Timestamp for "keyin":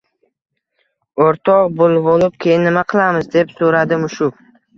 2.47-2.67